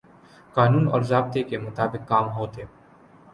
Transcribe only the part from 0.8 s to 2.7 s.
اور ضابطے کے مطابق کام ہوتے۔